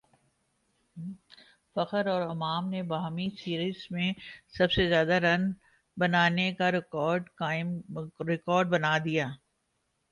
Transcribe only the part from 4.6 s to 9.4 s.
سے زیادہ رنز بنانے کاریکارڈ بنادیا